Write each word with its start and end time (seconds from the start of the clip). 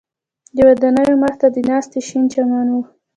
د 0.55 0.57
ودانیو 0.67 1.19
مخ 1.23 1.33
ته 1.41 1.47
د 1.55 1.57
ناستي 1.69 1.99
شین 2.07 2.25
چمن 2.33 2.67
و. 2.71 2.75